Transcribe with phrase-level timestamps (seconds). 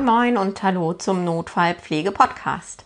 [0.00, 2.84] Moin Moin und Hallo zum Notfallpflege-Podcast.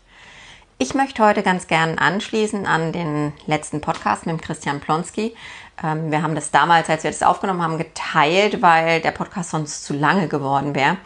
[0.79, 5.37] Ich möchte heute ganz gern anschließen an den letzten Podcast mit Christian Plonski.
[5.82, 9.85] Ähm, wir haben das damals, als wir das aufgenommen haben, geteilt, weil der Podcast sonst
[9.85, 10.96] zu lange geworden wäre.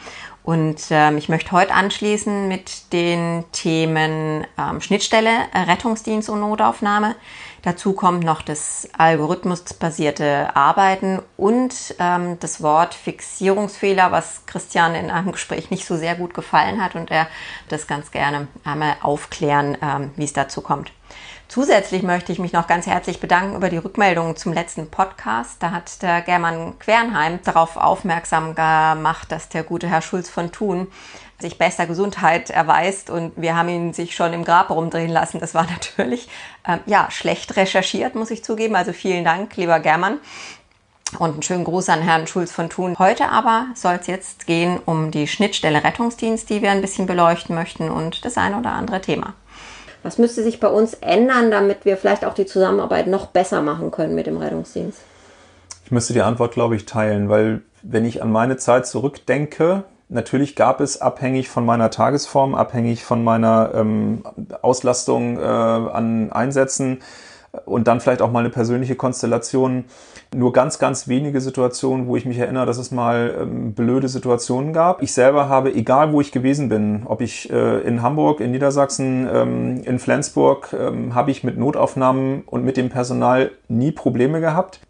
[0.44, 7.16] Und ähm, ich möchte heute anschließen mit den Themen ähm, Schnittstelle, Rettungsdienst und Notaufnahme.
[7.68, 15.32] Dazu kommt noch das algorithmusbasierte Arbeiten und ähm, das Wort Fixierungsfehler, was Christian in einem
[15.32, 17.28] Gespräch nicht so sehr gut gefallen hat und er
[17.68, 20.92] das ganz gerne einmal aufklären, ähm, wie es dazu kommt.
[21.46, 25.62] Zusätzlich möchte ich mich noch ganz herzlich bedanken über die Rückmeldungen zum letzten Podcast.
[25.62, 30.86] Da hat der German Quernheim darauf aufmerksam gemacht, dass der gute Herr Schulz von Thun
[31.40, 35.40] sich bester Gesundheit erweist und wir haben ihn sich schon im Grab rumdrehen lassen.
[35.40, 36.28] Das war natürlich
[36.66, 38.74] ähm, ja schlecht recherchiert, muss ich zugeben.
[38.76, 40.18] Also vielen Dank, lieber German.
[41.18, 42.96] Und einen schönen Gruß an Herrn Schulz von Thun.
[42.98, 47.54] Heute aber soll es jetzt gehen um die Schnittstelle Rettungsdienst, die wir ein bisschen beleuchten
[47.54, 49.32] möchten und das ein oder andere Thema.
[50.02, 53.90] Was müsste sich bei uns ändern, damit wir vielleicht auch die Zusammenarbeit noch besser machen
[53.90, 55.00] können mit dem Rettungsdienst?
[55.86, 60.56] Ich müsste die Antwort, glaube ich, teilen, weil wenn ich an meine Zeit zurückdenke, Natürlich
[60.56, 64.22] gab es abhängig von meiner Tagesform, abhängig von meiner ähm,
[64.62, 67.00] Auslastung äh, an Einsätzen
[67.64, 69.84] und dann vielleicht auch mal eine persönliche Konstellation,
[70.34, 74.72] nur ganz, ganz wenige Situationen, wo ich mich erinnere, dass es mal ähm, blöde Situationen
[74.72, 75.02] gab.
[75.02, 79.28] Ich selber habe, egal wo ich gewesen bin, ob ich äh, in Hamburg, in Niedersachsen,
[79.32, 84.80] ähm, in Flensburg, ähm, habe ich mit Notaufnahmen und mit dem Personal nie Probleme gehabt.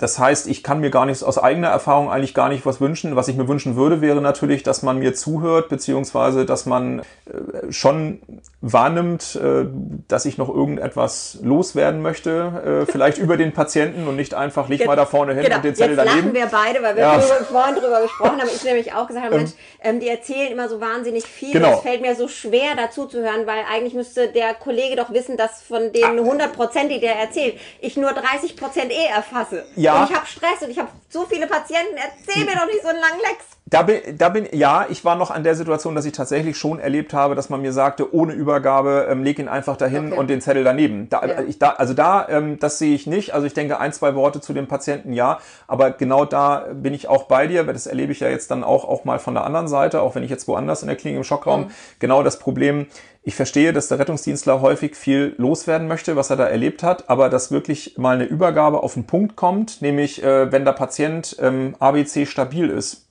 [0.00, 3.16] Das heißt, ich kann mir gar nichts aus eigener Erfahrung eigentlich gar nicht was wünschen.
[3.16, 7.70] Was ich mir wünschen würde, wäre natürlich, dass man mir zuhört, beziehungsweise dass man äh,
[7.70, 8.22] schon
[8.62, 9.66] wahrnimmt, äh,
[10.08, 14.86] dass ich noch irgendetwas loswerden möchte, äh, vielleicht über den Patienten und nicht einfach liegt
[14.86, 15.56] mal da vorne hin genau.
[15.56, 16.34] und den Zettel daneben.
[16.34, 17.20] Jetzt lachen wir beide, weil wir ja.
[17.20, 18.48] vorhin drüber gesprochen haben.
[18.54, 21.52] Ich nämlich auch gesagt habe, Mensch, ähm, die erzählen immer so wahnsinnig viel.
[21.52, 21.74] Genau.
[21.74, 25.36] Es fällt mir so schwer dazu zu hören, weil eigentlich müsste der Kollege doch wissen,
[25.36, 26.50] dass von den 100 ah.
[26.54, 29.64] Prozent, die der erzählt, ich nur 30 Prozent eh erfasse.
[29.76, 29.89] Ja.
[29.94, 30.02] Ja.
[30.02, 31.96] Und ich habe Stress und ich habe so viele Patienten.
[31.96, 33.44] Erzähl mir doch nicht so einen langen Lex.
[33.66, 36.80] Da bin, da bin, ja, ich war noch an der Situation, dass ich tatsächlich schon
[36.80, 40.18] erlebt habe, dass man mir sagte, ohne Übergabe, ähm, leg ihn einfach dahin okay.
[40.18, 41.08] und den Zettel daneben.
[41.08, 41.42] Da, ja.
[41.42, 43.32] ich, da, also da, ähm, das sehe ich nicht.
[43.32, 45.38] Also ich denke, ein, zwei Worte zu dem Patienten, ja.
[45.68, 48.64] Aber genau da bin ich auch bei dir, weil das erlebe ich ja jetzt dann
[48.64, 51.18] auch, auch mal von der anderen Seite, auch wenn ich jetzt woanders in der Klinik
[51.18, 51.70] im Schockraum, mhm.
[52.00, 52.88] genau das Problem,
[53.22, 57.28] ich verstehe, dass der Rettungsdienstler häufig viel loswerden möchte, was er da erlebt hat, aber
[57.28, 61.76] dass wirklich mal eine Übergabe auf den Punkt kommt, nämlich äh, wenn der Patient ähm,
[61.78, 63.06] ABC stabil ist.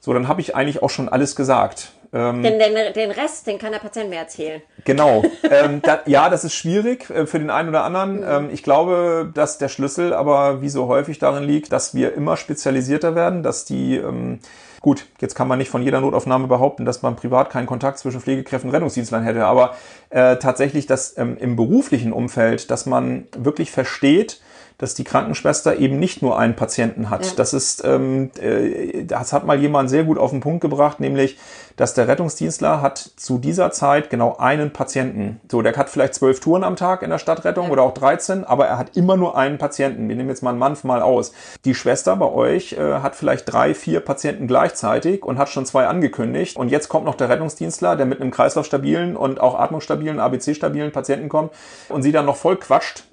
[0.00, 1.92] So, dann habe ich eigentlich auch schon alles gesagt.
[2.12, 4.62] Ähm, den, den, den Rest, den kann der Patient mir erzählen.
[4.84, 5.22] Genau.
[5.50, 8.20] ähm, da, ja, das ist schwierig äh, für den einen oder anderen.
[8.20, 8.26] Mhm.
[8.26, 12.36] Ähm, ich glaube, dass der Schlüssel aber wie so häufig darin liegt, dass wir immer
[12.36, 14.38] spezialisierter werden, dass die ähm,
[14.80, 18.20] Gut, jetzt kann man nicht von jeder Notaufnahme behaupten, dass man privat keinen Kontakt zwischen
[18.20, 19.74] Pflegekräften und Rettungsdienstlern hätte, aber
[20.10, 24.40] äh, tatsächlich, dass ähm, im beruflichen Umfeld, dass man wirklich versteht,
[24.78, 27.26] dass die Krankenschwester eben nicht nur einen Patienten hat.
[27.26, 27.32] Ja.
[27.36, 31.36] Das ist, ähm, äh, das hat mal jemand sehr gut auf den Punkt gebracht, nämlich,
[31.76, 35.40] dass der Rettungsdienstler hat zu dieser Zeit genau einen Patienten.
[35.50, 37.72] So, der hat vielleicht zwölf Touren am Tag in der Stadtrettung ja.
[37.72, 40.08] oder auch 13, aber er hat immer nur einen Patienten.
[40.08, 41.32] Wir nehmen jetzt mal einen Mann mal aus.
[41.64, 45.88] Die Schwester bei euch äh, hat vielleicht drei, vier Patienten gleichzeitig und hat schon zwei
[45.88, 46.56] angekündigt.
[46.56, 51.28] Und jetzt kommt noch der Rettungsdienstler, der mit einem kreislaufstabilen und auch atmungsstabilen, ABC-stabilen Patienten
[51.28, 51.52] kommt
[51.88, 53.04] und sie dann noch voll quatscht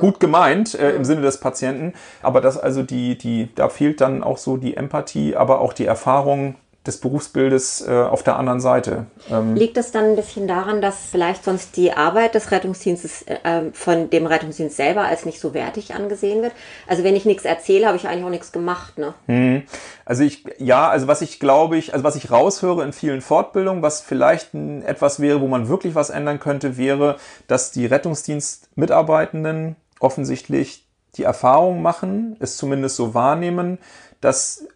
[0.00, 4.22] gut gemeint äh, im Sinne des Patienten, aber das also die, die, da fehlt dann
[4.22, 9.06] auch so die Empathie, aber auch die Erfahrung des Berufsbildes äh, auf der anderen Seite.
[9.30, 13.36] Ähm Liegt das dann ein bisschen daran, dass vielleicht sonst die Arbeit des Rettungsdienstes äh,
[13.44, 16.52] ähm, von dem Rettungsdienst selber als nicht so wertig angesehen wird?
[16.86, 19.12] Also wenn ich nichts erzähle, habe ich eigentlich auch nichts gemacht, ne?
[19.26, 19.62] Hm.
[20.06, 23.82] Also ich, ja, also was ich glaube ich, also was ich raushöre in vielen Fortbildungen,
[23.82, 27.16] was vielleicht etwas wäre, wo man wirklich was ändern könnte, wäre,
[27.46, 33.78] dass die Rettungsdienstmitarbeitenden offensichtlich die Erfahrung machen, es zumindest so wahrnehmen,
[34.20, 34.66] dass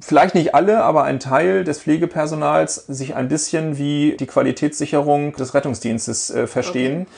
[0.00, 5.54] vielleicht nicht alle, aber ein Teil des Pflegepersonals sich ein bisschen wie die Qualitätssicherung des
[5.54, 7.02] Rettungsdienstes äh, verstehen.
[7.02, 7.10] Okay.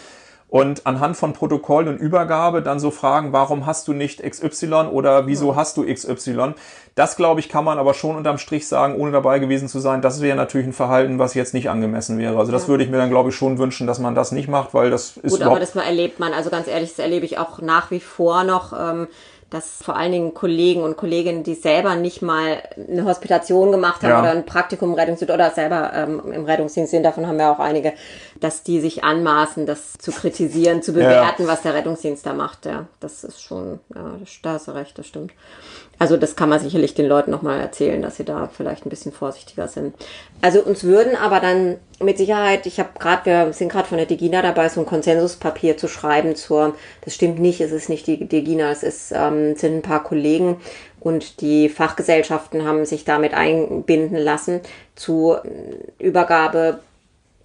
[0.49, 5.27] Und anhand von Protokoll und Übergabe dann so fragen, warum hast du nicht XY oder
[5.27, 5.57] wieso ja.
[5.57, 6.55] hast du XY?
[6.95, 10.03] Das, glaube ich, kann man aber schon unterm Strich sagen, ohne dabei gewesen zu sein.
[10.03, 12.39] Das wäre natürlich ein Verhalten, was jetzt nicht angemessen wäre.
[12.39, 12.69] Also das ja.
[12.69, 15.17] würde ich mir dann, glaube ich, schon wünschen, dass man das nicht macht, weil das
[15.17, 16.33] ist Gut, aber das erlebt man.
[16.33, 18.73] Also ganz ehrlich, das erlebe ich auch nach wie vor noch.
[18.73, 19.09] Ähm,
[19.51, 24.11] dass vor allen Dingen Kollegen und Kolleginnen, die selber nicht mal eine Hospitation gemacht haben
[24.11, 24.21] ja.
[24.21, 27.61] oder ein Praktikum im Rettungsdienst oder selber ähm, im Rettungsdienst sind, davon haben wir auch
[27.61, 27.93] einige,
[28.41, 31.49] dass die sich anmaßen, das zu kritisieren, zu bewerten, ja.
[31.49, 32.67] was der Rettungsdienst da macht.
[32.67, 35.33] Ja, das ist schon, ja, da hast du recht, das stimmt.
[35.99, 39.13] Also das kann man sicherlich den Leuten nochmal erzählen, dass sie da vielleicht ein bisschen
[39.13, 39.95] vorsichtiger sind.
[40.43, 44.07] Also uns würden aber dann mit Sicherheit, ich habe gerade, wir sind gerade von der
[44.07, 48.27] Degina dabei, so ein Konsensuspapier zu schreiben zur, das stimmt nicht, es ist nicht die
[48.27, 50.61] Degina, es ist, ähm, sind ein paar Kollegen
[51.01, 54.61] und die Fachgesellschaften haben sich damit einbinden lassen
[54.95, 55.37] zu
[55.99, 56.81] Übergabe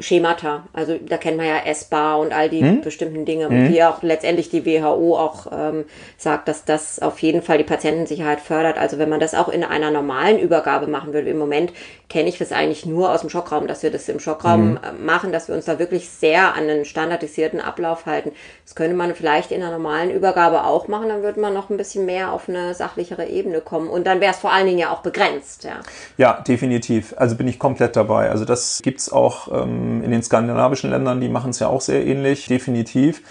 [0.01, 0.63] Schemata.
[0.73, 2.81] Also da kennt man ja ESPA und all die hm?
[2.81, 3.49] bestimmten Dinge.
[3.49, 3.51] Hm?
[3.51, 5.85] Und wie auch letztendlich die WHO auch ähm,
[6.17, 8.77] sagt, dass das auf jeden Fall die Patientensicherheit fördert.
[8.77, 11.73] Also wenn man das auch in einer normalen Übergabe machen würde, im Moment
[12.09, 15.05] kenne ich das eigentlich nur aus dem Schockraum, dass wir das im Schockraum hm.
[15.05, 18.31] machen, dass wir uns da wirklich sehr an einen standardisierten Ablauf halten.
[18.65, 21.77] Das könnte man vielleicht in einer normalen Übergabe auch machen, dann würde man noch ein
[21.77, 23.89] bisschen mehr auf eine sachlichere Ebene kommen.
[23.89, 25.63] Und dann wäre es vor allen Dingen ja auch begrenzt.
[25.63, 25.79] Ja,
[26.17, 27.13] ja definitiv.
[27.17, 28.29] Also bin ich komplett dabei.
[28.29, 29.47] Also das gibt's auch.
[29.99, 33.21] In den skandinavischen Ländern, die machen es ja auch sehr ähnlich, definitiv.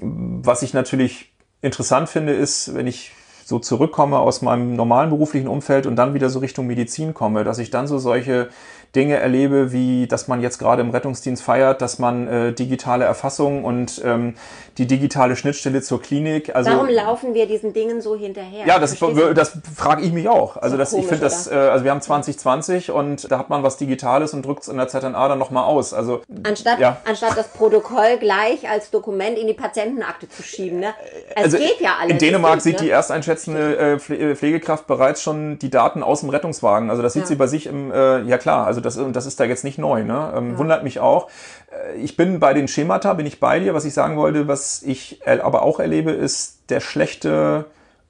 [0.00, 1.32] Was ich natürlich
[1.62, 3.12] interessant finde, ist, wenn ich
[3.46, 7.58] so zurückkomme aus meinem normalen beruflichen Umfeld und dann wieder so Richtung Medizin komme, dass
[7.58, 8.48] ich dann so solche
[8.96, 13.64] Dinge erlebe, wie dass man jetzt gerade im Rettungsdienst feiert, dass man äh, digitale Erfassung
[13.64, 14.34] und ähm,
[14.78, 16.56] die digitale Schnittstelle zur Klinik.
[16.56, 18.66] Also, Warum laufen wir diesen Dingen so hinterher?
[18.66, 18.96] Ja, das,
[19.34, 20.56] das frage ich mich auch.
[20.56, 23.62] Also das, komisch, ich finde das, äh, also wir haben 2020 und da hat man
[23.62, 25.94] was Digitales und drückt es in der ZNA dann nochmal aus.
[25.94, 26.96] Also anstatt, ja.
[27.04, 30.80] anstatt das Protokoll gleich als Dokument in die Patientenakte zu schieben.
[30.80, 30.94] Ne?
[31.34, 32.12] Es also geht ja alles.
[32.12, 32.86] In Dänemark sieht ne?
[32.86, 36.90] die ersteinschätzende äh, äh, Pflegekraft bereits schon die Daten aus dem Rettungswagen.
[36.90, 37.28] Also das sieht ja.
[37.28, 40.04] sie bei sich im, äh, ja klar, also das, das ist da jetzt nicht neu.
[40.04, 40.32] Ne?
[40.34, 40.58] Ähm, ja.
[40.58, 41.28] Wundert mich auch.
[41.70, 43.74] Äh, ich bin bei den Schemata, bin ich bei dir.
[43.74, 47.66] Was ich sagen wollte, was ich aber auch erlebe, ist der schlechte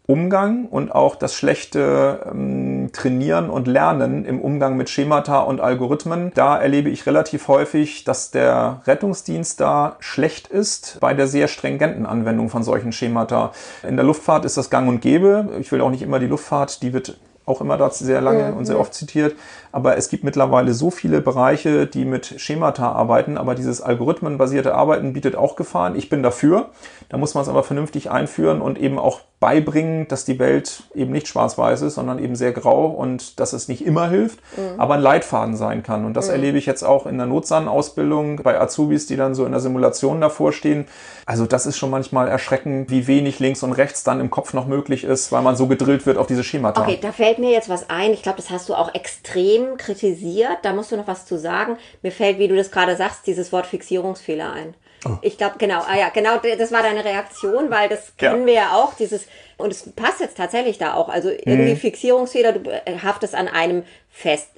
[0.07, 6.33] Umgang und auch das schlechte ähm, Trainieren und Lernen im Umgang mit Schemata und Algorithmen.
[6.35, 12.07] Da erlebe ich relativ häufig, dass der Rettungsdienst da schlecht ist bei der sehr stringenten
[12.07, 13.53] Anwendung von solchen Schemata.
[13.87, 15.49] In der Luftfahrt ist das gang und gäbe.
[15.61, 18.57] Ich will auch nicht immer die Luftfahrt, die wird auch immer dazu sehr lange mhm.
[18.59, 19.37] und sehr oft zitiert.
[19.73, 25.13] Aber es gibt mittlerweile so viele Bereiche, die mit Schemata arbeiten, aber dieses algorithmenbasierte Arbeiten
[25.13, 25.97] bietet auch Gefahren.
[25.97, 26.71] Ich bin dafür.
[27.09, 31.13] Da muss man es aber vernünftig einführen und eben auch beibringen, dass die Welt eben
[31.13, 34.81] nicht schwarz-weiß ist, sondern eben sehr grau und dass es nicht immer hilft, mhm.
[34.81, 36.07] aber ein Leitfaden sein kann.
[36.07, 36.33] Und das mhm.
[36.33, 40.23] erlebe ich jetzt auch in der Notsan-Ausbildung bei Azubis, die dann so in der Simulation
[40.23, 40.87] davor stehen.
[41.27, 44.67] Also das ist schon manchmal erschreckend, wie wenig links und rechts dann im Kopf noch
[44.67, 46.81] möglich ist, weil man so gedrillt wird auf diese Schemata.
[46.81, 48.15] Okay, da fällt mir jetzt was ein.
[48.15, 50.59] Ich glaube, das hast du auch extrem kritisiert.
[50.63, 51.77] Da musst du noch was zu sagen.
[52.01, 54.75] Mir fällt, wie du das gerade sagst, dieses Wort Fixierungsfehler ein.
[55.05, 55.19] Oh.
[55.23, 58.47] Ich glaube, genau, ah ja, genau, das war deine Reaktion, weil das kennen ja.
[58.47, 59.27] wir ja auch, dieses,
[59.57, 61.09] und es passt jetzt tatsächlich da auch.
[61.09, 61.77] Also irgendwie mhm.
[61.77, 64.49] Fixierungsfehler, du haftest an einem fest.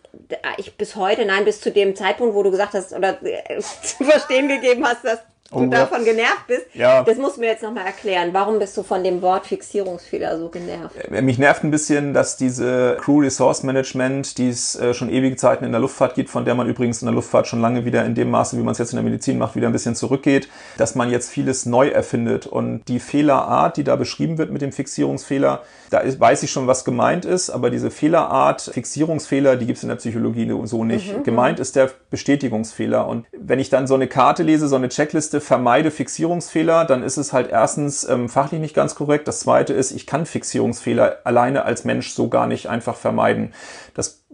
[0.57, 3.19] Ich bis heute, nein, bis zu dem Zeitpunkt, wo du gesagt hast oder
[3.83, 6.13] zu verstehen gegeben hast, dass du oh, davon ja.
[6.13, 6.67] genervt bist.
[6.75, 7.03] Ja.
[7.03, 8.31] Das musst du mir jetzt nochmal erklären.
[8.33, 10.95] Warum bist du von dem Wort Fixierungsfehler so genervt?
[11.11, 15.37] Äh, mich nervt ein bisschen, dass diese Crew Resource Management, die es äh, schon ewige
[15.37, 18.05] Zeiten in der Luftfahrt gibt, von der man übrigens in der Luftfahrt schon lange wieder
[18.05, 20.49] in dem Maße, wie man es jetzt in der Medizin macht, wieder ein bisschen zurückgeht,
[20.77, 22.47] dass man jetzt vieles neu erfindet.
[22.47, 26.85] Und die Fehlerart, die da beschrieben wird mit dem Fixierungsfehler, da weiß ich schon, was
[26.85, 31.17] gemeint ist, aber diese Fehlerart, Fixierungsfehler, die gibt es in der Psychologie so nicht.
[31.17, 31.23] Mhm.
[31.23, 33.07] Gemeint ist der Bestätigungsfehler.
[33.07, 37.03] Und wenn ich dann so eine Karte lese, so eine Checkliste, Liste vermeide Fixierungsfehler, dann
[37.03, 39.29] ist es halt erstens ähm, fachlich nicht ganz korrekt.
[39.29, 43.53] Das zweite ist, ich kann Fixierungsfehler alleine als Mensch so gar nicht einfach vermeiden.
[43.95, 44.25] Das,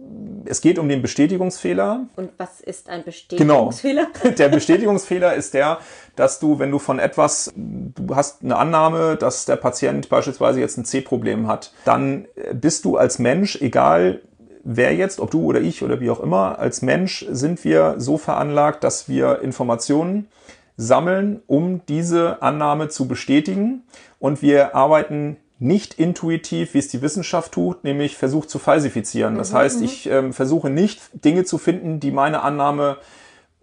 [0.45, 2.07] es geht um den Bestätigungsfehler.
[2.15, 4.07] Und was ist ein Bestätigungsfehler?
[4.11, 4.29] Genau.
[4.37, 5.79] Der Bestätigungsfehler ist der,
[6.15, 10.77] dass du, wenn du von etwas, du hast eine Annahme, dass der Patient beispielsweise jetzt
[10.77, 14.21] ein C-Problem hat, dann bist du als Mensch, egal
[14.63, 18.17] wer jetzt, ob du oder ich oder wie auch immer, als Mensch sind wir so
[18.17, 20.27] veranlagt, dass wir Informationen
[20.77, 23.83] sammeln, um diese Annahme zu bestätigen.
[24.19, 29.37] Und wir arbeiten nicht intuitiv, wie es die Wissenschaft tut, nämlich versucht zu falsifizieren.
[29.37, 29.85] Das mhm, heißt, mhm.
[29.85, 32.97] ich ähm, versuche nicht Dinge zu finden, die meine Annahme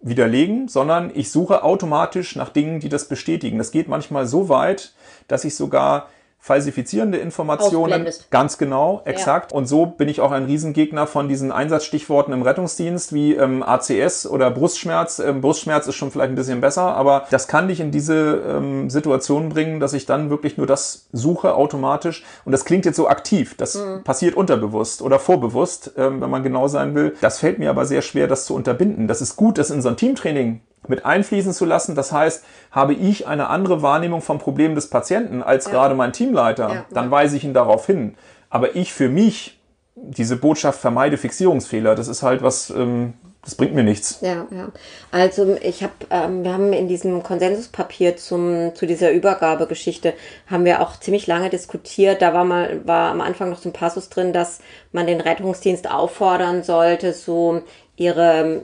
[0.01, 3.57] widerlegen, sondern ich suche automatisch nach Dingen, die das bestätigen.
[3.57, 4.93] Das geht manchmal so weit,
[5.27, 6.09] dass ich sogar
[6.43, 8.05] falsifizierende Informationen.
[8.29, 9.53] Ganz genau, exakt.
[9.53, 9.57] Ja.
[9.57, 14.27] Und so bin ich auch ein Riesengegner von diesen Einsatzstichworten im Rettungsdienst wie ähm, ACS
[14.27, 15.19] oder Brustschmerz.
[15.19, 18.89] Ähm, Brustschmerz ist schon vielleicht ein bisschen besser, aber das kann dich in diese ähm,
[18.89, 22.25] Situation bringen, dass ich dann wirklich nur das suche automatisch.
[22.43, 23.55] Und das klingt jetzt so aktiv.
[23.55, 24.03] Das mhm.
[24.03, 27.15] passiert unterbewusst oder vorbewusst, ähm, wenn man genau sein will.
[27.21, 29.07] Das fällt mir aber sehr schwer, das zu unterbinden.
[29.07, 31.95] Das ist gut, das in so ein Teamtraining mit einfließen zu lassen.
[31.95, 35.71] Das heißt, habe ich eine andere Wahrnehmung vom Problem des Patienten als ja.
[35.71, 36.85] gerade mein Teamleiter, ja.
[36.91, 38.15] dann weise ich ihn darauf hin.
[38.49, 39.59] Aber ich für mich,
[39.95, 43.13] diese Botschaft vermeide Fixierungsfehler, das ist halt was, ähm,
[43.43, 44.19] das bringt mir nichts.
[44.21, 44.71] Ja, ja.
[45.11, 50.13] Also ich habe, ähm, wir haben in diesem Konsensuspapier zum zu dieser Übergabegeschichte
[50.47, 52.21] haben wir auch ziemlich lange diskutiert.
[52.21, 54.59] Da war mal war am Anfang noch so ein Passus drin, dass
[54.91, 57.61] man den Rettungsdienst auffordern sollte, so
[57.97, 58.63] ihre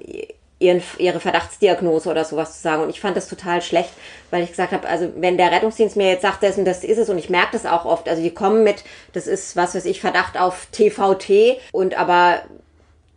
[0.59, 2.83] ihren, ihre Verdachtsdiagnose oder sowas zu sagen.
[2.83, 3.91] Und ich fand das total schlecht,
[4.29, 7.09] weil ich gesagt habe, also wenn der Rettungsdienst mir jetzt sagt, das das ist es,
[7.09, 10.01] und ich merke das auch oft, also die kommen mit, das ist, was weiß ich,
[10.01, 12.41] Verdacht auf TVT und aber,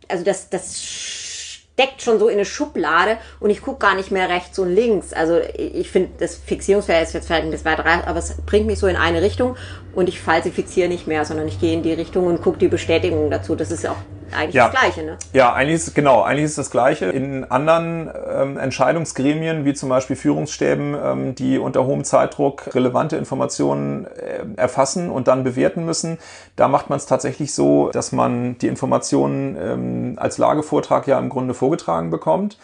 [0.07, 0.81] also das, das
[1.73, 5.11] steckt schon so in eine Schublade und ich gucke gar nicht mehr rechts und links.
[5.11, 8.67] Also ich finde, das Fixierungsfeld ist jetzt vielleicht ein bisschen weiter rein, aber es bringt
[8.67, 9.57] mich so in eine Richtung
[9.95, 13.31] und ich falsifiziere nicht mehr, sondern ich gehe in die Richtung und gucke die Bestätigung
[13.31, 13.55] dazu.
[13.55, 13.97] Das ist auch
[14.33, 14.69] eigentlich ja.
[14.69, 15.17] das Gleiche, ne?
[15.33, 17.05] Ja, eigentlich ist, genau, eigentlich ist das Gleiche.
[17.05, 24.05] In anderen ähm, Entscheidungsgremien, wie zum Beispiel Führungsstäben, ähm, die unter hohem Zeitdruck relevante Informationen
[24.05, 26.17] äh, erfassen und dann bewerten müssen,
[26.55, 31.29] da macht man es tatsächlich so, dass man die Informationen ähm, als Lagevortrag ja im
[31.29, 32.57] Grunde vorgetragen bekommt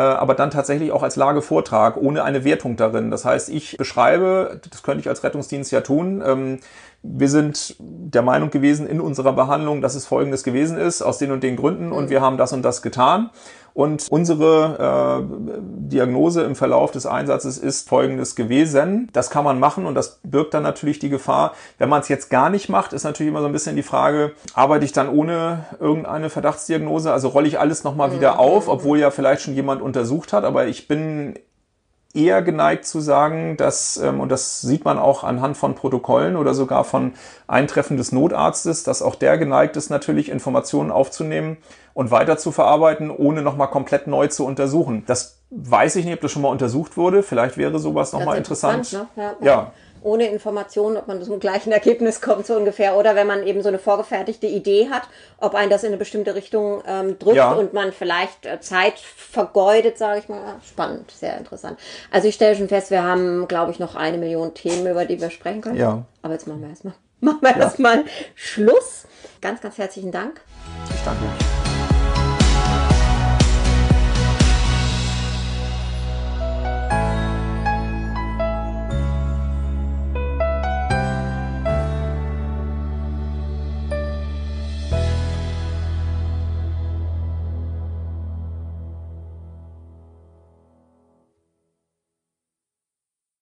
[0.00, 3.10] aber dann tatsächlich auch als Lagevortrag ohne eine Wertung darin.
[3.10, 6.58] Das heißt, ich beschreibe, das könnte ich als Rettungsdienst ja tun, ähm,
[7.02, 11.32] wir sind der Meinung gewesen in unserer Behandlung, dass es Folgendes gewesen ist, aus den
[11.32, 13.30] und den Gründen und wir haben das und das getan.
[13.74, 19.08] Und unsere äh, Diagnose im Verlauf des Einsatzes ist folgendes gewesen.
[19.12, 21.54] Das kann man machen und das birgt dann natürlich die Gefahr.
[21.78, 24.32] Wenn man es jetzt gar nicht macht, ist natürlich immer so ein bisschen die Frage,
[24.54, 27.12] arbeite ich dann ohne irgendeine Verdachtsdiagnose?
[27.12, 30.44] Also rolle ich alles nochmal wieder auf, obwohl ja vielleicht schon jemand untersucht hat.
[30.44, 31.38] Aber ich bin
[32.14, 36.54] eher geneigt zu sagen, dass, ähm, und das sieht man auch anhand von Protokollen oder
[36.54, 37.14] sogar von
[37.46, 41.56] Eintreffen des Notarztes, dass auch der geneigt ist, natürlich Informationen aufzunehmen
[41.94, 45.04] und weiter zu verarbeiten, ohne nochmal komplett neu zu untersuchen.
[45.06, 47.22] Das weiß ich nicht, ob das schon mal untersucht wurde.
[47.22, 48.92] Vielleicht wäre sowas nochmal interessant.
[48.92, 49.34] interessant ne?
[49.40, 49.46] ja.
[49.46, 52.96] ja ohne Informationen, ob man zum gleichen Ergebnis kommt, so ungefähr.
[52.96, 55.02] Oder wenn man eben so eine vorgefertigte Idee hat,
[55.38, 57.52] ob einen das in eine bestimmte Richtung ähm, drückt ja.
[57.52, 60.56] und man vielleicht äh, Zeit vergeudet, sage ich mal.
[60.66, 61.78] Spannend, sehr interessant.
[62.10, 65.20] Also ich stelle schon fest, wir haben, glaube ich, noch eine Million Themen, über die
[65.20, 65.78] wir sprechen können.
[65.78, 66.04] Ja.
[66.22, 67.58] Aber jetzt machen wir erstmal machen wir ja.
[67.58, 68.04] erstmal
[68.34, 69.06] Schluss.
[69.40, 70.40] Ganz, ganz herzlichen Dank.
[70.90, 71.61] Ich danke.